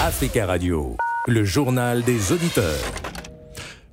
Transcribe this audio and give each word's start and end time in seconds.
Africa 0.00 0.46
Radio, 0.46 0.96
le 1.26 1.42
journal 1.42 2.04
des 2.04 2.30
auditeurs. 2.30 2.78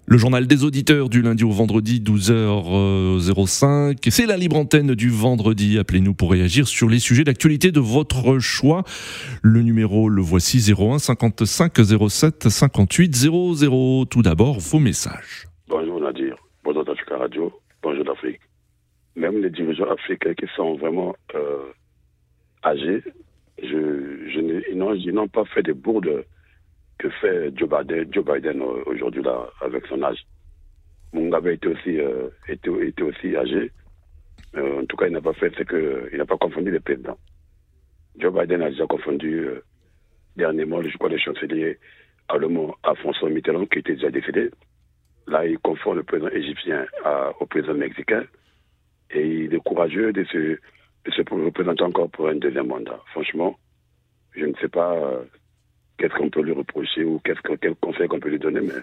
Le 0.05 0.19
journal 0.19 0.45
des 0.45 0.63
auditeurs 0.63 1.09
du 1.09 1.23
lundi 1.23 1.43
au 1.43 1.49
vendredi 1.49 1.99
12h05. 1.99 3.97
C'est 4.11 4.27
la 4.27 4.37
libre 4.37 4.55
antenne 4.55 4.93
du 4.93 5.09
vendredi. 5.09 5.79
Appelez-nous 5.79 6.13
pour 6.13 6.29
réagir 6.29 6.67
sur 6.67 6.89
les 6.89 6.99
sujets 6.99 7.23
d'actualité 7.23 7.71
de 7.71 7.79
votre 7.79 8.37
choix. 8.37 8.83
Le 9.41 9.63
numéro, 9.63 10.07
le 10.07 10.21
voici 10.21 10.71
01 10.71 10.99
55 10.99 11.73
07 12.07 12.49
58 12.49 13.15
00. 13.15 14.05
Tout 14.05 14.21
d'abord, 14.21 14.59
vos 14.59 14.77
messages. 14.77 15.47
Bonjour 15.67 15.99
Nadir, 15.99 16.35
bonjour 16.63 16.85
d'Africa 16.85 17.17
Radio, 17.17 17.51
bonjour 17.81 18.05
d'Afrique. 18.05 18.41
Même 19.15 19.41
les 19.41 19.49
dirigeants 19.49 19.89
africains 19.89 20.35
qui 20.35 20.45
sont 20.55 20.75
vraiment 20.75 21.15
euh, 21.33 21.71
âgés, 22.63 23.01
je, 23.61 24.29
je 24.29 24.39
ils 24.95 25.13
n'ont 25.13 25.27
pas 25.27 25.45
fait 25.45 25.63
des 25.63 25.73
bourdes 25.73 26.25
que 26.97 27.09
fait 27.09 27.57
Joe 27.57 27.69
Biden, 27.69 28.11
Joe 28.13 28.25
Biden 28.25 28.61
euh, 28.61 28.83
aujourd'hui 28.85 29.23
là 29.23 29.49
avec 29.61 29.85
son 29.87 30.01
âge. 30.03 30.25
Mugabe 31.13 31.47
était 31.47 31.67
aussi 31.67 31.99
euh, 31.99 32.29
était, 32.47 32.71
était, 32.87 33.03
aussi 33.03 33.35
âgé. 33.35 33.71
Euh, 34.55 34.81
en 34.81 34.85
tout 34.85 34.97
cas, 34.97 35.07
il 35.07 35.13
n'a 35.13 35.21
pas 35.21 35.33
fait 35.33 35.53
c'est 35.57 35.65
que 35.65 36.09
il 36.11 36.17
n'a 36.17 36.25
pas 36.25 36.37
confondu 36.37 36.71
les 36.71 36.79
présidents. 36.79 37.17
Joe 38.17 38.33
Biden 38.33 38.61
a 38.61 38.69
déjà 38.69 38.85
confondu 38.85 39.45
dernièrement, 40.37 40.81
je 40.81 40.97
crois, 40.97 41.09
le 41.09 41.17
chancelier 41.17 41.77
allemand 42.29 42.75
à 42.83 42.95
François 42.95 43.29
Mitterrand 43.29 43.65
qui 43.65 43.79
était 43.79 43.95
déjà 43.95 44.09
décédé. 44.09 44.51
Là, 45.27 45.45
il 45.45 45.57
confond 45.59 45.93
le 45.93 46.03
président 46.03 46.29
égyptien 46.29 46.85
au 47.39 47.45
président 47.45 47.73
mexicain 47.73 48.23
et 49.11 49.27
il 49.27 49.53
est 49.53 49.59
courageux 49.59 50.13
de 50.13 50.23
se, 50.25 50.57
se 51.11 51.21
représenter 51.21 51.83
encore 51.83 52.09
pour 52.09 52.27
un 52.27 52.35
deuxième 52.35 52.67
mandat. 52.67 52.99
Franchement, 53.11 53.57
je 54.31 54.45
ne 54.45 54.53
sais 54.55 54.67
pas 54.67 55.21
qu'est-ce 55.97 56.13
qu'on 56.13 56.29
peut 56.29 56.41
lui 56.41 56.51
reprocher 56.51 57.03
ou 57.03 57.19
qu'est-ce 57.19 57.41
que, 57.41 57.53
quel 57.53 57.75
conseil 57.75 58.07
qu'on 58.07 58.19
peut 58.19 58.29
lui 58.29 58.39
donner, 58.39 58.61
mais 58.61 58.81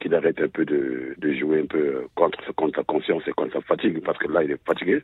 qu'il 0.00 0.14
arrête 0.14 0.40
un 0.40 0.48
peu 0.48 0.64
de, 0.64 1.14
jouer 1.38 1.60
un 1.60 1.66
peu 1.66 2.06
contre, 2.14 2.52
contre 2.54 2.76
sa 2.76 2.84
conscience 2.84 3.22
et 3.26 3.32
contre 3.32 3.52
sa 3.54 3.60
fatigue, 3.60 4.02
parce 4.02 4.18
que 4.18 4.28
là, 4.28 4.42
il 4.42 4.50
est 4.50 4.66
fatigué, 4.66 5.02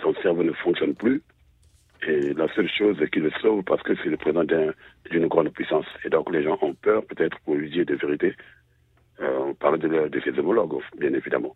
son 0.00 0.14
cerveau 0.22 0.42
ne 0.42 0.52
fonctionne 0.52 0.94
plus, 0.94 1.22
et 2.06 2.32
la 2.34 2.48
seule 2.54 2.68
chose 2.68 2.98
qui 3.12 3.20
le 3.20 3.30
sauve, 3.42 3.62
parce 3.64 3.82
que 3.82 3.94
c'est 3.96 4.08
le 4.08 4.16
président 4.16 4.44
d'une 5.10 5.26
grande 5.26 5.50
puissance, 5.50 5.86
et 6.04 6.08
donc 6.08 6.30
les 6.32 6.42
gens 6.42 6.58
ont 6.62 6.74
peur 6.74 7.04
peut-être 7.06 7.38
pour 7.40 7.54
lui 7.54 7.70
dire 7.70 7.84
de 7.84 7.94
vérité, 7.94 8.34
euh, 9.20 9.38
on 9.38 9.54
parle 9.54 9.78
de 9.78 10.20
ses 10.20 10.38
homologues, 10.38 10.80
bien 10.98 11.12
évidemment. 11.12 11.54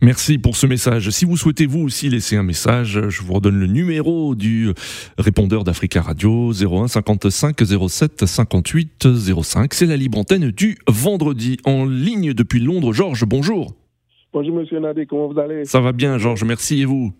Merci 0.00 0.38
pour 0.38 0.56
ce 0.56 0.66
message. 0.66 1.10
Si 1.10 1.24
vous 1.24 1.36
souhaitez 1.36 1.66
vous 1.66 1.80
aussi 1.80 2.08
laisser 2.08 2.36
un 2.36 2.42
message, 2.42 3.08
je 3.08 3.22
vous 3.22 3.34
redonne 3.34 3.58
le 3.58 3.66
numéro 3.66 4.34
du 4.34 4.70
répondeur 5.18 5.64
d'Africa 5.64 6.00
Radio 6.02 6.52
01 6.52 6.88
55 6.88 7.56
07 7.88 8.26
58 8.26 9.08
05. 9.42 9.74
C'est 9.74 9.86
la 9.86 9.96
libre 9.96 10.18
antenne 10.18 10.50
du 10.50 10.78
vendredi 10.88 11.58
en 11.64 11.84
ligne 11.84 12.32
depuis 12.32 12.60
Londres. 12.60 12.92
Georges, 12.92 13.24
bonjour. 13.24 13.74
Bonjour 14.32 14.56
Monsieur 14.56 14.80
Nadé, 14.80 15.04
comment 15.04 15.30
vous 15.30 15.38
allez? 15.38 15.66
Ça 15.66 15.80
va 15.80 15.92
bien 15.92 16.16
Georges, 16.16 16.44
merci 16.44 16.80
et 16.80 16.84
vous? 16.86 17.12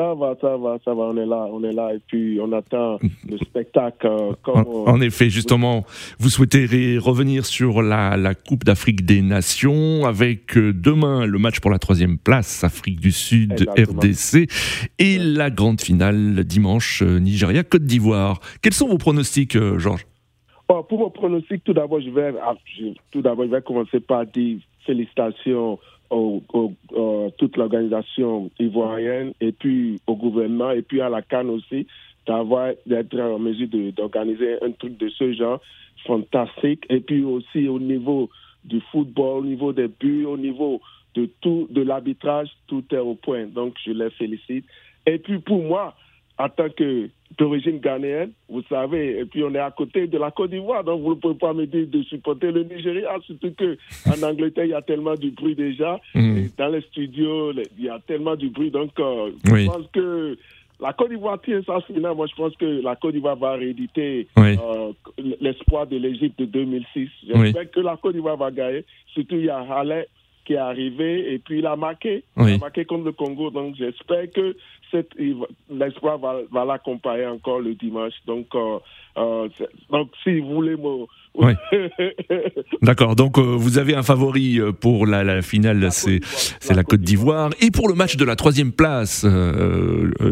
Ça 0.00 0.14
va, 0.14 0.34
ça 0.40 0.56
va, 0.56 0.78
ça 0.82 0.94
va, 0.94 1.02
on 1.02 1.16
est 1.18 1.26
là, 1.26 1.46
on 1.52 1.62
est 1.62 1.72
là, 1.72 1.92
et 1.92 1.98
puis 2.06 2.38
on 2.40 2.50
attend 2.52 2.98
le 3.28 3.36
spectacle. 3.44 4.06
Euh, 4.06 4.32
en, 4.86 4.98
effet, 5.02 5.28
justement, 5.28 5.84
vous 6.18 6.30
souhaitez 6.30 6.96
revenir 6.96 7.44
sur 7.44 7.82
la, 7.82 8.16
la 8.16 8.34
Coupe 8.34 8.64
d'Afrique 8.64 9.04
des 9.04 9.20
Nations 9.20 10.06
avec 10.06 10.56
euh, 10.56 10.72
demain 10.72 11.26
le 11.26 11.38
match 11.38 11.60
pour 11.60 11.70
la 11.70 11.78
troisième 11.78 12.16
place, 12.16 12.64
Afrique 12.64 12.98
du 12.98 13.12
Sud, 13.12 13.68
RDC, 13.76 14.48
et 14.98 15.18
la 15.18 15.50
grande 15.50 15.82
finale 15.82 16.44
dimanche, 16.44 17.02
euh, 17.02 17.18
Nigeria-Côte 17.18 17.84
d'Ivoire. 17.84 18.40
Quels 18.62 18.72
sont 18.72 18.88
vos 18.88 18.98
pronostics, 18.98 19.58
Georges? 19.76 20.06
Pour 20.66 20.98
mon 20.98 21.10
pronostic, 21.10 21.62
tout 21.64 21.74
d'abord, 21.74 22.00
je 22.00 22.08
vais, 22.10 22.32
ah, 22.42 22.54
tout 23.10 23.20
d'abord, 23.20 23.44
je 23.44 23.50
vais 23.50 23.60
commencer 23.60 24.00
par 24.00 24.24
dire 24.24 24.60
félicitations 24.86 25.78
au, 26.10 26.42
euh, 26.92 27.30
toute 27.38 27.56
l'organisation 27.56 28.50
ivoirienne 28.58 29.32
et 29.40 29.52
puis 29.52 30.00
au 30.06 30.16
gouvernement 30.16 30.72
et 30.72 30.82
puis 30.82 31.00
à 31.00 31.08
la 31.08 31.22
Cannes 31.22 31.50
aussi 31.50 31.86
d'avoir 32.26 32.72
d'être 32.86 33.18
en 33.18 33.38
mesure 33.38 33.68
d'organiser 33.96 34.62
un 34.62 34.72
truc 34.72 34.98
de 34.98 35.08
ce 35.08 35.32
genre 35.32 35.60
fantastique 36.06 36.84
et 36.88 37.00
puis 37.00 37.22
aussi 37.22 37.68
au 37.68 37.78
niveau 37.78 38.28
du 38.64 38.80
football, 38.92 39.40
au 39.40 39.44
niveau 39.44 39.72
des 39.72 39.88
buts, 39.88 40.24
au 40.24 40.36
niveau 40.36 40.80
de 41.14 41.28
tout 41.40 41.66
de 41.70 41.82
l'arbitrage, 41.82 42.50
tout 42.66 42.84
est 42.92 42.98
au 42.98 43.14
point. 43.14 43.46
Donc 43.46 43.74
je 43.84 43.92
les 43.92 44.10
félicite. 44.10 44.64
Et 45.06 45.18
puis 45.18 45.38
pour 45.38 45.62
moi, 45.62 45.94
en 46.40 46.48
tant 46.48 46.70
que 46.70 47.08
d'origine 47.38 47.78
ghanéenne, 47.78 48.32
vous 48.48 48.62
savez, 48.68 49.20
et 49.20 49.24
puis 49.24 49.44
on 49.44 49.54
est 49.54 49.58
à 49.58 49.70
côté 49.70 50.06
de 50.06 50.18
la 50.18 50.30
Côte 50.30 50.50
d'Ivoire, 50.50 50.82
donc 50.82 51.02
vous 51.02 51.10
ne 51.10 51.20
pouvez 51.20 51.34
pas 51.34 51.52
me 51.52 51.66
dire 51.66 51.86
de 51.86 52.02
supporter 52.02 52.50
le 52.50 52.64
Nigeria, 52.64 53.16
surtout 53.24 53.52
qu'en 53.58 54.26
Angleterre, 54.26 54.64
il 54.64 54.70
y 54.70 54.74
a 54.74 54.82
tellement 54.82 55.14
du 55.14 55.30
bruit 55.30 55.54
déjà, 55.54 56.00
mm. 56.14 56.36
et 56.36 56.50
dans 56.56 56.68
les 56.68 56.80
studios, 56.82 57.52
il 57.78 57.84
y 57.84 57.88
a 57.88 57.98
tellement 58.06 58.36
du 58.36 58.48
bruit, 58.48 58.70
donc 58.70 58.90
euh, 58.98 59.30
je 59.44 59.66
pense 59.66 59.86
que 59.92 60.36
la 60.80 60.94
Côte 60.94 61.10
d'Ivoire 61.10 61.40
tient 61.42 61.62
sa 61.62 61.80
finale. 61.82 62.14
Moi, 62.14 62.26
je 62.26 62.34
pense 62.34 62.56
que 62.56 62.82
la 62.82 62.96
Côte 62.96 63.12
d'Ivoire 63.12 63.36
va 63.36 63.52
rééditer 63.52 64.26
euh, 64.38 64.92
l'espoir 65.40 65.86
de 65.86 65.98
l'Égypte 65.98 66.38
de 66.38 66.46
2006. 66.46 67.08
J'espère 67.28 67.70
que 67.70 67.80
la 67.80 67.98
Côte 67.98 68.14
d'Ivoire 68.14 68.38
va 68.38 68.50
gagner. 68.50 68.84
Surtout, 69.12 69.36
il 69.36 69.44
y 69.44 69.50
a 69.50 69.58
Halle 69.58 70.06
qui 70.50 70.54
est 70.54 70.58
arrivé 70.58 71.32
et 71.32 71.38
puis 71.38 71.60
il 71.60 71.66
a 71.66 71.76
marqué. 71.76 72.24
Il 72.36 72.54
a 72.54 72.58
marqué 72.58 72.84
contre 72.84 73.04
le 73.04 73.12
Congo. 73.12 73.50
Donc, 73.50 73.76
j'espère 73.76 74.28
que 74.34 74.56
l'espoir 75.70 76.18
va, 76.18 76.40
va 76.50 76.64
l'accompagner 76.64 77.26
encore 77.26 77.60
le 77.60 77.76
dimanche. 77.76 78.14
Donc, 78.26 78.46
euh, 78.56 78.78
euh, 79.16 79.48
donc 79.92 80.10
si 80.24 80.40
vous 80.40 80.54
voulez 80.54 80.74
Oui. 81.34 81.52
D'accord, 82.82 83.14
donc 83.14 83.38
euh, 83.38 83.42
vous 83.42 83.78
avez 83.78 83.94
un 83.94 84.02
favori 84.02 84.58
pour 84.80 85.06
la, 85.06 85.40
finale, 85.40 85.86
c'est 85.92 86.20
la 86.74 86.82
Côte 86.82 87.02
d'Ivoire. 87.02 87.50
Et 87.60 87.70
pour 87.70 87.88
le 87.88 87.94
match 87.94 88.16
de 88.16 88.24
la 88.24 88.34
troisième 88.34 88.72
place, 88.72 89.24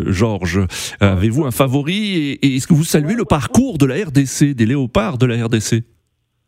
Georges, 0.07 0.67
avez-vous 0.99 1.45
un 1.45 1.53
favori? 1.53 2.39
Et, 2.43 2.57
est-ce 2.57 2.67
que 2.67 2.75
vous 2.75 2.83
saluez 2.83 3.15
le 3.15 3.25
parcours 3.25 3.79
de 3.79 3.87
la 3.87 3.95
RDC, 3.95 4.57
des 4.57 4.67
léopards 4.67 5.17
de 5.17 5.27
la 5.27 5.47
RDC 5.47 5.85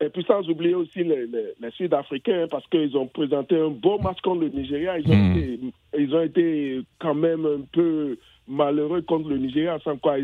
et 0.00 0.08
puis 0.08 0.24
sans 0.24 0.48
oublier 0.48 0.74
aussi 0.74 1.04
les, 1.04 1.26
les, 1.26 1.70
Sud-Africains, 1.72 2.46
parce 2.50 2.66
qu'ils 2.68 2.96
ont 2.96 3.06
présenté 3.06 3.58
un 3.58 3.68
beau 3.68 3.98
match 3.98 4.20
contre 4.22 4.42
le 4.42 4.48
Nigeria. 4.48 4.98
Ils 4.98 5.10
ont, 5.10 5.14
hmm. 5.14 5.36
été, 5.36 5.60
ils 5.98 6.14
ont 6.14 6.22
été 6.22 6.80
quand 6.98 7.14
même 7.14 7.44
un 7.44 7.60
peu 7.70 8.16
malheureux 8.48 9.02
contre 9.02 9.28
le 9.28 9.38
Nigeria, 9.38 9.78
sans 9.84 9.96
quoi, 9.96 10.16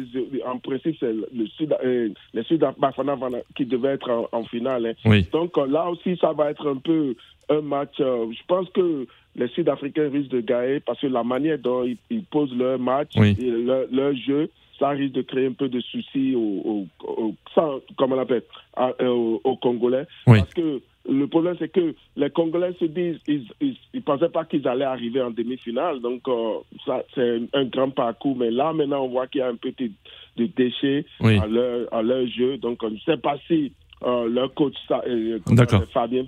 en 0.47 0.59
principe, 0.59 0.97
c'est 0.99 1.13
le 1.13 1.47
Sud, 1.57 1.75
euh, 1.85 2.09
les 2.35 2.43
Sud 2.45 2.65
qui 3.55 3.67
devait 3.67 3.91
être 3.91 4.29
en, 4.33 4.45
finale. 4.45 4.95
Hein. 5.05 5.21
Donc 5.33 5.57
euh, 5.59 5.67
là 5.67 5.89
aussi, 5.89 6.17
ça 6.17 6.33
va 6.33 6.51
être 6.51 6.69
un 6.69 6.77
peu 6.77 7.15
un 7.49 7.61
match. 7.61 7.95
Euh, 8.01 8.27
je 8.33 8.43
pense 8.49 8.69
que 8.71 9.07
les 9.37 9.49
Sud-Africains 9.49 10.11
risquent 10.11 10.31
de 10.31 10.41
gagner 10.41 10.81
parce 10.81 11.01
que 11.01 11.07
la 11.07 11.23
manière 11.23 11.59
dont 11.59 11.85
ils, 12.11 12.25
posent 12.25 12.55
leur 12.57 12.79
match, 12.79 13.17
et 13.17 13.51
leur 13.93 14.15
jeu, 14.17 14.51
ça 14.79 14.91
risque 14.91 15.15
de 15.15 15.23
créer 15.23 15.47
un 15.47 15.53
peu 15.53 15.69
de 15.69 15.81
soucis 15.81 16.35
au, 16.35 16.87
au, 18.01 18.05
on 18.13 18.19
appelle, 18.19 18.43
euh, 18.79 19.39
aux, 19.45 19.57
Congolais. 19.57 20.07
Parce 20.27 20.55
que 20.55 20.81
le 21.09 21.27
problème, 21.29 21.57
c'est 21.59 21.69
que 21.69 21.95
les 22.17 22.31
Congolais 22.31 22.75
se 22.81 22.85
disent, 22.87 23.19
ils 23.29 23.77
ne 23.95 24.01
pensaient 24.01 24.29
pas 24.29 24.45
qu'ils 24.45 24.67
allaient 24.67 24.85
arriver 24.85 25.23
en 25.23 25.31
demi-finale. 25.31 26.01
Donc, 26.01 26.27
euh, 26.29 26.55
ça, 26.85 27.03
c'est 27.15 27.41
un 27.53 27.65
grand 27.65 27.91
parcours. 27.91 28.37
Mais 28.37 28.51
là, 28.51 28.73
maintenant, 28.73 29.05
on 29.05 29.09
voit 29.09 29.27
qu'il 29.27 29.41
y 29.41 29.43
a 29.43 29.49
un 29.49 29.57
petit 29.57 29.93
de 30.37 30.47
déchets 30.47 31.07
à, 31.21 31.47
leur, 31.47 31.93
à 31.93 32.03
leur 32.03 32.27
jeu. 32.27 32.59
Donc, 32.59 32.79
je 32.83 32.89
ne 32.89 32.99
sais 32.99 33.17
pas 33.17 33.37
si 33.47 33.73
euh, 34.05 34.29
leur 34.29 34.53
coach, 34.55 34.75
Fabien 35.93 36.25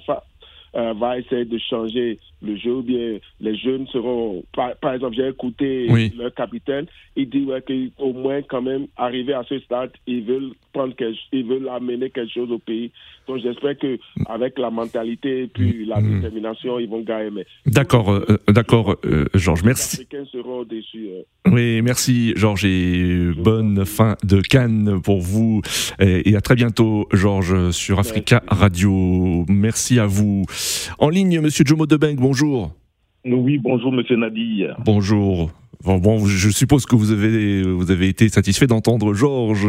euh, 0.78 0.92
va 0.94 1.18
essayer 1.18 1.44
de 1.44 1.58
changer 1.58 2.18
le 2.40 2.56
jeu 2.56 2.76
ou 2.76 2.82
bien 2.82 3.18
les 3.40 3.56
jeunes 3.56 3.88
seront 3.88 4.44
par, 4.54 4.94
exemple 4.94 5.16
j'ai 5.16 5.28
écouté 5.28 5.88
le 5.88 6.30
capitaine 6.30 6.86
il 7.16 7.28
dit 7.28 7.44
ouais, 7.44 7.60
qu'au 7.62 8.12
moins 8.12 8.42
quand 8.42 8.62
même 8.62 8.86
arriver 8.96 9.34
à 9.34 9.42
ce 9.48 9.58
stade 9.58 9.90
ils 10.06 10.22
veulent 10.22 10.52
prendre 10.72 10.94
ils 11.32 11.44
veulent 11.44 11.68
amener 11.68 12.10
quelque 12.10 12.32
chose 12.32 12.52
au 12.52 12.58
pays. 12.58 12.92
Donc 13.26 13.38
j'espère 13.38 13.76
que 13.76 13.98
avec 14.26 14.56
la 14.58 14.70
mentalité 14.70 15.42
et 15.42 15.46
puis 15.48 15.84
la 15.84 16.00
mm. 16.00 16.14
détermination 16.14 16.78
ils 16.78 16.88
vont 16.88 17.00
gagner 17.00 17.44
d'accord 17.66 18.12
euh, 18.12 18.24
euh, 18.30 18.52
d'accord 18.52 18.96
Georges 19.34 19.64
merci 19.64 20.06
seront 20.58 20.64
déçus 20.64 21.08
oui 21.50 21.82
merci 21.82 22.32
Georges 22.36 22.64
et 22.64 23.30
bonne 23.36 23.84
fin 23.84 24.16
de 24.24 24.40
Cannes 24.40 25.00
pour 25.02 25.20
vous 25.20 25.62
et, 26.00 26.36
à 26.36 26.40
très 26.40 26.54
bientôt 26.54 27.06
Georges 27.12 27.70
sur 27.70 27.98
Africa 27.98 28.42
Radio 28.48 29.44
merci 29.48 29.98
à 29.98 30.06
vous 30.06 30.44
en 30.98 31.08
ligne, 31.08 31.40
Monsieur 31.40 31.64
Jomo 31.66 31.86
Debeng, 31.86 32.16
bonjour. 32.16 32.72
Oui, 33.24 33.58
bonjour, 33.58 33.92
Monsieur 33.92 34.16
Nadi. 34.16 34.64
Bonjour. 34.84 35.50
Bon, 35.84 35.98
bon, 35.98 36.18
je 36.26 36.48
suppose 36.50 36.86
que 36.86 36.96
vous 36.96 37.12
avez, 37.12 37.62
vous 37.62 37.90
avez 37.90 38.08
été 38.08 38.28
satisfait 38.28 38.66
d'entendre 38.66 39.14
Georges 39.14 39.66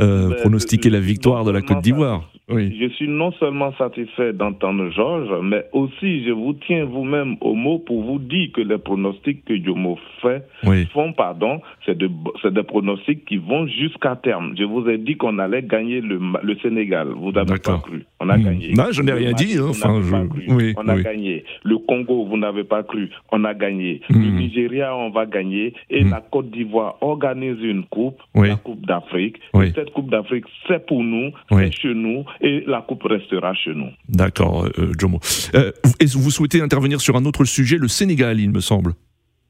euh, 0.00 0.28
Ben, 0.28 0.34
pronostiquer 0.36 0.88
la 0.88 1.00
victoire 1.00 1.44
de 1.44 1.50
la 1.50 1.62
Côte 1.62 1.80
d'Ivoire. 1.82 2.30
Oui. 2.50 2.74
Je 2.80 2.88
suis 2.94 3.08
non 3.08 3.30
seulement 3.32 3.74
satisfait 3.76 4.32
d'entendre 4.32 4.88
Georges, 4.90 5.28
mais 5.42 5.64
aussi 5.72 6.24
je 6.24 6.30
vous 6.30 6.54
tiens 6.66 6.86
vous-même 6.86 7.36
au 7.42 7.54
mot 7.54 7.78
pour 7.78 8.02
vous 8.04 8.18
dire 8.18 8.48
que 8.54 8.62
les 8.62 8.78
pronostics 8.78 9.44
que 9.44 9.52
Yomo 9.52 9.98
fait, 10.22 10.46
Oui. 10.64 10.86
font, 10.94 11.12
pardon, 11.12 11.60
c'est 11.84 11.98
de, 11.98 12.08
c'est 12.40 12.54
des 12.54 12.62
pronostics 12.62 13.26
qui 13.26 13.36
vont 13.36 13.66
jusqu'à 13.66 14.16
terme. 14.16 14.54
Je 14.58 14.64
vous 14.64 14.88
ai 14.88 14.96
dit 14.96 15.16
qu'on 15.16 15.38
allait 15.38 15.62
gagner 15.62 16.00
le, 16.00 16.18
Sénégal. 16.62 17.08
Vous 17.20 17.32
n'avez 17.32 17.58
pas 17.58 17.78
cru. 17.78 18.04
On 18.20 18.28
a 18.30 18.38
Hmm. 18.38 18.44
gagné. 18.44 18.72
Non, 18.74 18.84
je 18.92 19.02
n'ai 19.02 19.12
rien 19.12 19.32
Mali, 19.32 19.44
dit, 19.46 19.58
hein, 19.58 19.66
enfin, 19.68 20.00
je- 20.02 20.52
oui, 20.54 20.72
on 20.78 20.88
a 20.88 20.98
gagné. 21.00 21.44
Le 21.64 21.76
Congo, 21.78 22.24
vous 22.24 22.36
n'avez 22.38 22.64
pas 22.64 22.82
cru. 22.82 23.10
On 23.30 23.44
a 23.44 23.52
gagné. 23.54 24.00
Le 24.08 24.16
Hmm. 24.16 24.36
Nigeria, 24.38 24.96
on 24.96 25.10
va 25.10 25.26
gagner. 25.26 25.47
Et 25.90 26.04
Hmm. 26.04 26.10
la 26.10 26.20
Côte 26.20 26.50
d'Ivoire 26.50 26.96
organise 27.00 27.60
une 27.62 27.84
coupe, 27.86 28.20
Oui. 28.34 28.48
la 28.48 28.56
Coupe 28.56 28.84
d'Afrique. 28.86 29.36
Oui. 29.54 29.72
Cette 29.74 29.90
Coupe 29.92 30.10
d'Afrique, 30.10 30.44
c'est 30.66 30.84
pour 30.86 31.02
nous, 31.02 31.30
Oui. 31.50 31.62
c'est 31.66 31.80
chez 31.80 31.94
nous, 31.94 32.24
et 32.40 32.62
la 32.66 32.82
Coupe 32.82 33.02
restera 33.04 33.54
chez 33.54 33.74
nous. 33.74 33.90
D'accord, 34.08 34.66
euh, 34.78 34.92
Jomo. 34.98 35.18
Euh, 35.54 35.72
Est-ce 36.00 36.14
que 36.16 36.22
vous 36.22 36.30
souhaitez 36.30 36.60
intervenir 36.60 37.00
sur 37.00 37.16
un 37.16 37.24
autre 37.24 37.44
sujet, 37.44 37.76
le 37.78 37.88
Sénégal, 37.88 38.38
il 38.40 38.50
me 38.50 38.60
semble? 38.60 38.92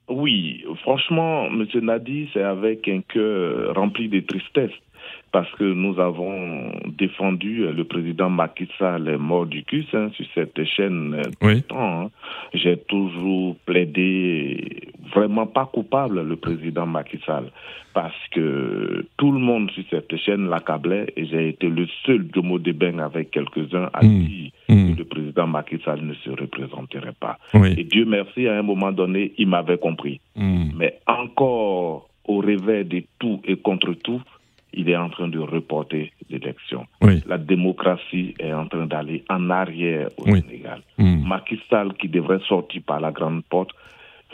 Oui, 0.09 0.65
franchement, 0.83 1.47
M. 1.47 1.67
Nadi, 1.83 2.29
c'est 2.33 2.43
avec 2.43 2.89
un 2.89 3.01
cœur 3.03 3.75
rempli 3.75 4.09
de 4.09 4.21
tristesse 4.21 4.71
parce 5.33 5.51
que 5.57 5.65
nous 5.65 6.01
avons 6.01 6.73
défendu 6.97 7.65
euh, 7.65 7.73
le 7.73 7.85
président 7.85 8.31
Macky 8.31 8.67
Sall 8.79 9.19
mort 9.19 9.45
du 9.45 9.63
cul 9.65 9.85
hein, 9.93 10.09
sur 10.17 10.25
cette 10.35 10.65
chaîne. 10.65 11.15
euh, 11.15 11.23
Oui. 11.43 11.63
hein. 11.71 12.09
J'ai 12.55 12.79
toujours 12.79 13.57
plaidé 13.67 14.88
vraiment 15.15 15.47
pas 15.47 15.67
coupable 15.67 16.23
le 16.23 16.37
président 16.37 16.87
Macky 16.87 17.19
Sall 17.27 17.51
parce 17.95 18.15
que 18.33 19.07
tout 19.17 19.33
le 19.33 19.39
monde 19.39 19.71
sur 19.73 19.83
cette 19.91 20.17
chaîne 20.19 20.49
l'accablait 20.49 21.13
et 21.17 21.27
j'ai 21.27 21.49
été 21.49 21.69
le 21.69 21.87
seul 22.05 22.29
Jomo 22.35 22.59
Debeng 22.59 22.99
avec 23.01 23.31
quelques-uns 23.31 23.91
à 23.93 24.05
Hmm. 24.05 24.25
dire 24.25 24.51
que 24.69 24.99
le 24.99 25.05
président 25.05 25.47
Macky 25.47 25.79
Sall 25.85 26.03
ne 26.03 26.15
se 26.15 26.31
représenterait 26.31 27.15
pas. 27.19 27.39
Oui. 27.55 27.75
Et 27.79 27.85
Dieu 27.85 28.05
merci, 28.05 28.47
à 28.47 28.59
un 28.59 28.63
moment 28.63 28.93
donné, 28.93 29.33
il 29.39 29.49
m'avait 29.49 29.79
compris. 29.79 30.21
Hmm. 30.37 30.71
Mais 30.77 30.99
encore 31.07 32.09
au 32.27 32.39
réveil 32.39 32.85
de 32.85 33.03
tout 33.19 33.41
et 33.45 33.57
contre 33.57 33.93
tout, 33.95 34.21
il 34.75 34.89
est 34.91 34.97
en 34.97 35.09
train 35.09 35.29
de 35.29 35.39
reporter 35.39 36.13
l'élection. 36.29 36.87
Oui. 37.01 37.23
La 37.27 37.39
démocratie 37.39 38.35
est 38.39 38.53
en 38.53 38.67
train 38.67 38.85
d'aller 38.87 39.25
en 39.31 39.49
arrière 39.49 40.09
au 40.19 40.25
Oui. 40.31 40.43
Sénégal. 40.43 40.83
Hmm. 40.99 41.27
Macky 41.27 41.59
Sall, 41.71 41.95
qui 41.95 42.09
devrait 42.09 42.41
sortir 42.47 42.83
par 42.87 43.01
la 43.01 43.11
grande 43.11 43.43
porte, 43.45 43.71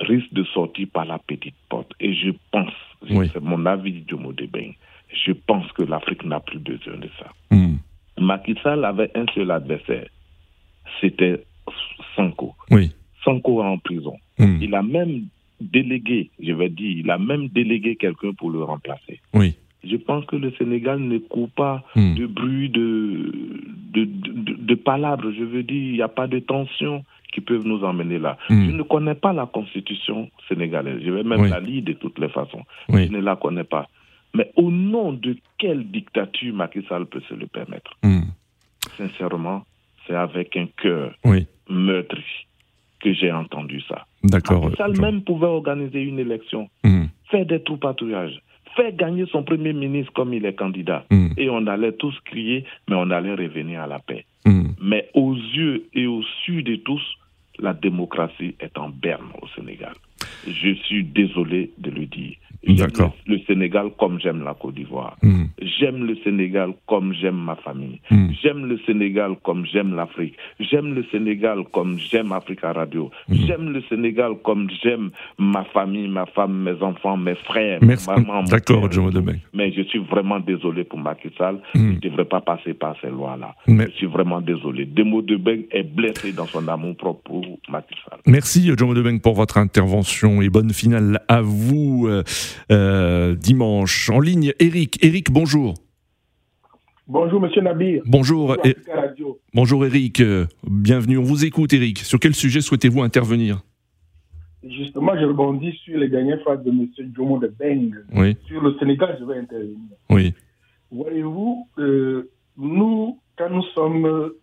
risque 0.01 0.33
de 0.33 0.45
sortir 0.45 0.89
par 0.93 1.05
la 1.05 1.19
petite 1.19 1.55
porte. 1.69 1.93
Et 2.01 2.15
je 2.15 2.31
pense, 2.51 2.73
Oui. 3.11 3.31
c'est 3.33 3.43
mon 3.43 3.65
avis 3.67 4.03
de 4.03 4.17
Bain, 4.47 4.73
je 5.27 5.33
pense 5.33 5.71
que 5.73 5.83
l'Afrique 5.83 6.25
n'a 6.25 6.41
plus 6.41 6.59
besoin 6.59 6.97
de 6.97 7.09
ça. 7.19 7.31
Hmm. 7.51 7.77
Macky 8.19 8.55
Sall 8.63 8.85
avait 8.85 9.11
un 9.17 9.27
seul 9.35 9.51
adversaire, 9.51 10.07
c'était 11.01 11.45
Sanko. 12.17 12.55
Oui. 12.71 12.93
Sanko 13.25 13.63
est 13.63 13.67
en 13.67 13.79
prison. 13.79 14.17
Hmm. 14.39 14.59
Il 14.61 14.75
a 14.75 14.83
même 14.83 15.25
délégué, 15.61 16.31
je 16.41 16.53
vais 16.53 16.69
dire, 16.69 16.99
il 16.99 17.11
a 17.11 17.19
même 17.19 17.49
délégué 17.49 17.97
quelqu'un 17.97 18.33
pour 18.33 18.51
le 18.51 18.63
remplacer. 18.65 19.21
Oui. 19.33 19.55
Je 19.87 19.97
pense 19.97 20.25
que 20.27 20.37
le 20.37 20.51
Sénégal 20.53 20.99
ne 21.01 21.19
court 21.19 21.51
pas 21.51 21.85
Hmm. 21.95 22.15
de 22.15 22.27
bruit, 22.27 22.69
de, 22.71 23.64
de, 24.77 24.81
palabres. 24.83 25.31
Je 25.37 25.45
veux 25.45 25.63
dire, 25.63 25.77
il 25.77 25.93
n'y 25.93 26.03
a 26.03 26.09
pas 26.09 26.27
de 26.27 26.39
tensions 26.39 27.05
qui 27.33 27.41
peuvent 27.41 27.67
nous 27.67 27.83
emmener 27.85 28.19
là. 28.19 28.37
Hmm. 28.49 28.67
Je 28.67 28.71
ne 28.77 28.83
connais 28.83 29.15
pas 29.15 29.33
la 29.33 29.47
constitution 29.47 30.31
sénégalaise. 30.49 31.01
Je 31.05 31.11
vais 31.11 31.25
même 31.25 31.41
Oui. 31.41 31.51
la 31.51 31.61
lire 31.61 31.83
de 31.83 31.93
toutes 31.95 32.19
les 32.19 32.29
façons. 32.29 32.63
Oui. 32.89 33.07
Je 33.07 33.13
ne 33.13 33.21
la 33.21 33.37
connais 33.37 33.65
pas. 33.65 33.89
Mais 34.35 34.51
au 34.57 34.71
nom 34.71 35.13
de 35.13 35.37
quelle 35.59 35.85
dictature 35.91 36.55
Macky 36.55 36.83
Sall 36.89 37.07
peut 37.07 37.23
se 37.29 37.35
le 37.35 37.47
permettre? 37.47 37.93
Hmm. 38.03 38.23
Sincèrement, 38.97 39.65
c'est 40.07 40.15
avec 40.15 40.57
un 40.57 40.67
cœur 40.81 41.15
Oui. 41.25 41.47
meurtri 41.69 42.23
que 43.01 43.13
j'ai 43.13 43.33
entendu 43.33 43.81
ça. 43.89 44.07
D'accord. 44.23 44.65
Macky 44.65 44.77
Sall 44.77 45.01
même 45.01 45.23
pouvait 45.23 45.47
organiser 45.47 46.03
une 46.03 46.19
élection, 46.19 46.69
Hmm. 46.85 47.05
faire 47.31 47.47
des 47.47 47.63
trous 47.63 47.77
patrouillages, 47.77 48.41
faire 48.77 48.93
gagner 48.93 49.25
son 49.31 49.43
premier 49.43 49.73
ministre 49.73 50.13
comme 50.13 50.33
il 50.35 50.45
est 50.47 50.55
candidat. 50.55 51.05
Et 51.37 51.49
on 51.51 51.67
allait 51.67 51.93
tous 51.93 52.19
crier, 52.25 52.65
mais 52.89 52.97
on 52.97 53.11
allait 53.11 53.35
revenir 53.35 53.83
à 53.83 53.87
la 53.87 53.99
paix. 53.99 54.25
Mais 54.85 55.09
aux 55.15 55.35
yeux 55.35 55.87
et 55.95 56.07
aux 56.07 56.23
su 56.45 56.63
de 56.63 56.77
tous, 56.77 57.01
la 57.59 57.73
démocratie 57.73 58.55
est 58.61 58.77
en 58.77 58.91
berne 58.91 59.31
au 59.41 59.49
Sénégal. 59.57 59.95
Je 60.47 60.75
suis 60.75 61.03
désolé 61.05 61.71
de 61.79 61.91
le 61.91 62.05
dire. 62.05 62.37
Le 63.27 63.39
Sénégal 63.47 63.89
comme 63.99 64.21
j'aime 64.21 64.43
la 64.45 64.55
Côte 64.55 64.75
d'Ivoire. 64.75 65.17
Hmm. 65.23 65.45
J'aime 65.61 66.05
le 66.05 66.17
Sénégal 66.25 66.71
comme 66.87 67.13
j'aime 67.15 67.37
ma 67.37 67.57
famille. 67.57 68.01
Hmm. 68.11 68.29
J'aime 68.43 68.67
le 68.67 68.79
Sénégal 68.87 69.33
comme 69.43 69.65
j'aime 69.67 69.95
l'Afrique. 69.95 70.35
J'aime 70.61 70.95
le 70.95 71.05
Sénégal 71.11 71.65
comme 71.73 71.99
j'aime 71.99 72.33
Africa 72.33 72.73
Radio. 72.73 73.11
Hmm. 73.29 73.35
J'aime 73.47 73.71
le 73.71 73.83
Sénégal 73.89 74.33
comme 74.43 74.69
j'aime 74.83 75.11
ma 75.39 75.65
famille, 75.65 76.09
ma 76.09 76.27
femme, 76.27 76.63
mes 76.63 76.83
enfants, 76.83 77.17
mes 77.17 77.35
frères, 77.35 77.79
Merci. 77.83 78.09
D'accord, 78.51 78.89
Debeng. 78.89 79.39
Mais 79.53 79.73
je 79.73 79.83
suis 79.83 79.99
vraiment 79.99 80.41
désolé 80.41 80.85
pour 80.85 80.99
Macky 80.99 81.29
Sall. 81.37 81.59
Il 81.75 81.95
ne 81.95 81.99
devrait 82.01 82.25
pas 82.25 82.41
passer 82.41 82.75
par 82.75 82.97
ces 83.01 83.09
lois-là. 83.09 83.55
Mais- 83.67 83.87
Je 83.87 83.97
suis 83.97 84.07
vraiment 84.07 84.41
désolé. 84.41 84.85
Demo 84.87 85.23
de 85.23 85.37
Beng 85.37 85.63
est 85.71 85.83
blessé 85.85 86.33
dans 86.33 86.47
son 86.47 86.67
amour 86.69 86.97
propre 86.97 87.21
pour 87.25 87.45
Macky 87.71 87.95
Sall. 88.09 88.19
Merci 88.27 88.71
Jomo 88.77 88.95
Debeng 88.95 89.19
pour 89.21 89.35
votre 89.35 89.59
intervention 89.59 90.43
et 90.43 90.49
bonne 90.49 90.71
finale 90.73 91.21
à 91.29 91.41
vous 91.43 92.07
euh, 92.09 92.23
euh, 92.71 93.34
dimanche. 93.35 94.11
En 94.11 94.21
ligne, 94.21 94.53
Eric. 94.59 95.03
Eric, 95.03 95.31
bonjour. 95.31 95.75
Bonjour, 97.07 97.41
monsieur 97.41 97.61
Nabir. 97.61 98.03
Bonjour. 98.07 98.57
Bonjour, 98.57 98.95
Radio. 98.95 99.39
bonjour 99.53 99.85
Eric. 99.85 100.21
Euh, 100.21 100.47
Bienvenue. 100.67 101.19
On 101.19 101.23
vous 101.23 101.45
écoute 101.45 101.73
Eric. 101.75 101.99
Sur 101.99 102.19
quel 102.19 102.35
sujet 102.35 102.63
souhaitez-vous 102.63 103.03
intervenir? 103.03 103.61
Justement, 104.63 105.13
je 105.19 105.27
rebondis 105.27 105.73
sur 105.85 105.99
les 105.99 106.09
dernières 106.09 106.41
phrases 106.41 106.65
de 106.65 106.71
monsieur 106.71 107.07
Jomo 107.15 107.39
de 107.39 107.49
Beng. 107.49 107.91
Oui. 108.15 108.37
Sur 108.47 108.63
le 108.63 108.75
Sénégal, 108.79 109.19
je 109.21 109.25
vais 109.27 109.39
intervenir. 109.39 109.77
Oui. 110.09 110.33
Voyez-vous, 110.91 111.69
euh, 111.79 112.31
nous, 112.57 113.19
quand 113.37 113.51
nous 113.51 113.65
sommes 113.75 114.07
euh, 114.07 114.41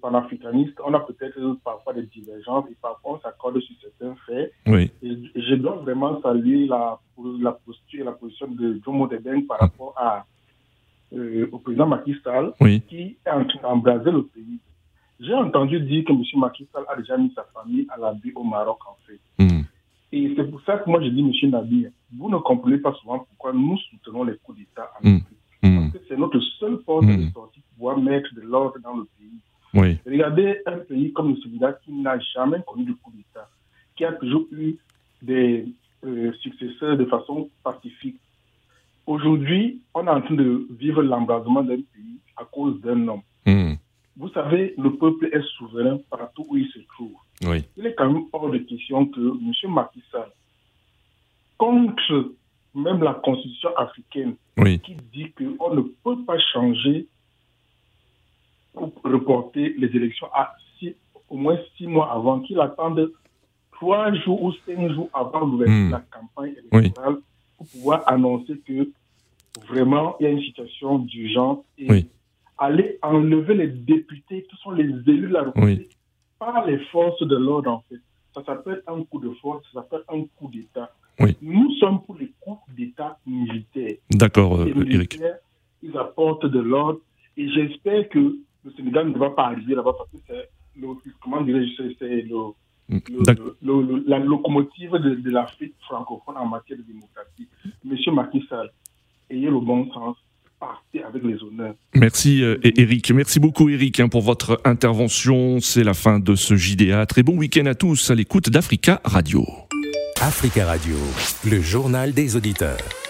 panafricanistes, 0.00 0.78
on 0.86 0.94
a 0.94 1.00
peut-être 1.00 1.58
parfois 1.64 1.94
des 1.94 2.06
divergences 2.06 2.66
et 2.70 2.76
parfois 2.80 3.14
on 3.14 3.20
s'accorde 3.20 3.58
sur 3.60 3.74
certains 3.80 4.14
faits. 4.26 4.52
Oui. 4.68 4.90
Et 5.02 5.16
je 5.34 5.54
dois 5.56 5.75
vraiment 5.86 6.20
saluer 6.20 6.66
la, 6.66 6.98
la 7.40 7.52
posture 7.52 8.00
et 8.00 8.04
la 8.04 8.12
position 8.12 8.48
de 8.48 8.80
Jomo 8.84 9.06
Debeng 9.06 9.42
par 9.46 9.58
rapport 9.60 9.94
à, 9.96 10.26
euh, 11.12 11.48
au 11.52 11.58
président 11.58 11.86
Macky 11.86 12.14
Sall 12.24 12.52
Oui. 12.60 12.82
qui 12.88 13.16
est 13.24 13.30
en 13.30 13.44
train 13.44 13.60
d'embraser 13.62 14.10
le 14.10 14.24
pays. 14.24 14.58
J'ai 15.20 15.34
entendu 15.34 15.80
dire 15.80 16.04
que 16.04 16.12
M. 16.12 16.22
Macky 16.36 16.66
Sall 16.72 16.84
a 16.88 16.96
déjà 16.96 17.16
mis 17.16 17.32
sa 17.34 17.44
famille 17.54 17.86
à 17.88 17.96
l'abri 17.98 18.32
au 18.34 18.42
Maroc, 18.44 18.78
en 18.86 18.96
fait. 19.06 19.20
Hmm. 19.42 19.62
Et 20.12 20.32
c'est 20.36 20.50
pour 20.50 20.60
ça 20.62 20.78
que 20.78 20.90
moi 20.90 21.00
je 21.02 21.08
dis, 21.08 21.20
M. 21.20 21.50
Nabi, 21.50 21.86
vous 22.16 22.28
ne 22.30 22.38
comprenez 22.38 22.78
pas 22.78 22.92
souvent 22.94 23.20
pourquoi 23.20 23.52
nous 23.52 23.78
soutenons 23.78 24.24
les 24.24 24.36
coups 24.38 24.58
d'État 24.58 24.90
en 25.00 25.08
Mm. 25.08 25.16
Afrique. 25.16 25.38
Hmm. 25.62 25.76
Parce 25.78 25.92
que 25.92 25.98
c'est 26.08 26.16
notre 26.18 26.40
seule 26.58 26.78
porte 26.78 27.06
de 27.06 27.30
sortie 27.32 27.60
pour 27.60 27.74
pouvoir 27.76 27.98
mettre 27.98 28.28
de 28.34 28.40
l'ordre 28.42 28.78
dans 28.82 28.96
le 28.96 29.04
pays. 29.18 29.40
Oui. 29.74 29.98
Regardez 30.06 30.58
un 30.66 30.78
pays 30.78 31.12
comme 31.12 31.30
le 31.30 31.36
Sénégal 31.42 31.78
qui 31.84 31.92
n'a 31.92 32.18
jamais 32.34 32.58
connu 32.66 32.84
de 32.84 32.92
coup 32.92 33.10
d'État, 33.12 33.48
qui 33.96 34.04
a 34.04 34.12
toujours 34.12 34.44
eu 34.52 34.76
des 35.26 35.66
euh, 36.04 36.32
successeurs 36.44 36.96
de 36.96 37.04
façon 37.06 37.50
pacifique. 37.64 38.16
Aujourd'hui, 39.06 39.80
on 39.94 40.06
est 40.06 40.10
en 40.10 40.20
train 40.20 40.34
de 40.34 40.66
vivre 40.78 41.02
l'embrasement 41.02 41.62
d'un 41.62 41.76
pays 41.76 42.18
à 42.36 42.44
cause 42.44 42.80
d'un 42.80 43.06
homme. 43.08 43.22
Hmm. 43.46 43.74
Vous 44.16 44.30
savez, 44.30 44.74
le 44.78 44.90
peuple 44.96 45.28
est 45.32 45.42
souverain 45.56 45.98
partout 46.10 46.44
où 46.48 46.56
il 46.56 46.68
se 46.68 46.78
trouve. 46.94 47.14
Oui. 47.46 47.58
Il 47.76 47.86
est 47.86 47.94
quand 47.94 48.10
même 48.10 48.24
hors 48.32 48.50
de 48.50 48.58
question 48.58 49.06
que 49.06 49.20
M. 49.20 49.72
Macky 49.72 50.02
Sall, 50.10 50.30
contre 51.58 52.32
même 52.74 53.02
la 53.02 53.14
constitution 53.14 53.70
africaine, 53.76 54.34
Oui. 54.58 54.80
qui 54.80 54.94
dit 55.12 55.32
qu'on 55.32 55.74
ne 55.74 55.82
peut 56.04 56.22
pas 56.26 56.38
changer 56.52 57.06
ou 58.74 58.92
reporter 59.04 59.74
les 59.78 59.88
élections 59.96 60.28
à 60.34 60.54
six- 60.78 60.94
au 61.30 61.36
moins 61.36 61.58
six 61.76 61.86
mois 61.86 62.12
avant, 62.12 62.40
qu'il 62.40 62.60
attende 62.60 63.10
trois 63.76 64.12
jours 64.14 64.42
ou 64.42 64.52
cinq 64.66 64.90
jours 64.92 65.08
avant 65.12 65.40
l'ouverture 65.46 65.74
Hmm. 65.74 65.86
de 65.88 65.92
la 65.92 66.04
campagne 66.16 66.54
électorale 66.72 67.16
pour 67.56 67.66
pouvoir 67.68 68.02
annoncer 68.06 68.58
que 68.66 68.88
vraiment 69.68 70.16
il 70.20 70.24
y 70.24 70.26
a 70.26 70.30
une 70.30 70.40
situation 70.42 70.98
d'urgence 70.98 71.58
et 71.78 71.90
Oui. 71.90 72.06
aller 72.58 72.98
enlever 73.02 73.54
les 73.54 73.68
députés 73.68 74.46
qui 74.48 74.56
sont 74.62 74.70
les 74.72 74.84
élus 74.84 75.28
de 75.28 75.32
la 75.32 75.42
République 75.44 75.96
par 76.38 76.66
les 76.66 76.78
forces 76.92 77.22
de 77.22 77.36
l'ordre 77.36 77.70
en 77.70 77.82
fait. 77.88 78.00
Ça 78.34 78.44
s'appelle 78.44 78.82
un 78.86 79.02
coup 79.04 79.18
de 79.20 79.30
force, 79.40 79.64
ça 79.72 79.80
s'appelle 79.80 80.02
un 80.08 80.22
coup 80.36 80.48
d'État. 80.52 80.90
Nous 81.40 81.70
sommes 81.80 82.02
pour 82.02 82.16
les 82.16 82.30
coups 82.40 82.60
d'État 82.76 83.18
militaires 83.26 83.96
D'accord, 84.10 84.60
euh, 84.60 84.66
Eric. 84.66 84.76
militaires, 84.86 85.38
ils 85.82 85.96
apportent 85.96 86.44
de 86.46 86.60
l'ordre. 86.60 87.00
Et 87.38 87.48
j'espère 87.50 88.08
que 88.10 88.18
le 88.64 88.70
Sénégal 88.76 89.08
ne 89.08 89.16
va 89.18 89.30
pas 89.30 89.46
arriver 89.46 89.74
là-bas 89.74 89.94
parce 89.96 90.10
que 90.10 90.18
c'est 90.26 90.48
le, 90.78 90.88
comment 91.22 91.40
dirais-je, 91.40 91.72
c'est- 91.76 91.96
c'est 91.98 92.26
le, 92.88 94.04
la 94.06 94.18
locomotive 94.18 94.92
de, 94.92 95.30
l'Afrique 95.30 95.74
francophone 95.80 96.36
en 96.36 96.46
matière 96.46 96.78
de 96.78 96.84
démocratie. 96.84 97.48
Monsieur 97.84 98.12
Macky 98.12 98.44
Sall, 98.48 98.70
ayez 99.30 99.50
le 99.50 99.60
bon 99.60 99.90
sens, 99.92 100.16
partez 100.60 101.02
avec 101.02 101.22
les 101.22 101.42
honneurs. 101.42 101.74
Merci 101.94 102.42
Eric, 102.62 103.10
merci 103.10 103.40
beaucoup 103.40 103.68
Eric 103.68 104.00
hein, 104.00 104.08
pour 104.08 104.22
votre 104.22 104.60
intervention. 104.64 105.58
C'est 105.60 105.84
la 105.84 105.94
fin 105.94 106.20
de 106.20 106.34
ce 106.34 106.56
JDA. 106.56 107.06
Très 107.06 107.22
bon 107.22 107.36
week-end 107.36 107.66
à 107.66 107.74
tous 107.74 108.10
à 108.10 108.14
l'écoute 108.14 108.50
d'Africa 108.50 109.00
Radio. 109.04 109.44
Africa 110.20 110.66
Radio, 110.66 110.96
le 111.44 111.60
journal 111.60 112.12
des 112.12 112.36
auditeurs. 112.36 113.05